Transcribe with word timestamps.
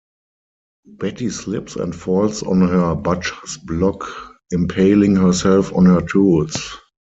Betty 0.87 1.29
slips 1.29 1.75
and 1.75 1.95
falls 1.95 2.41
on 2.41 2.61
her 2.61 2.95
butcher's 2.95 3.57
block, 3.57 4.33
impaling 4.49 5.15
herself 5.15 5.71
on 5.73 5.85
her 5.85 6.01
tools. 6.01 6.79